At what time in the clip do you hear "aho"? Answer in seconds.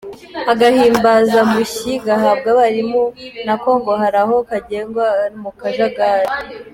4.23-4.35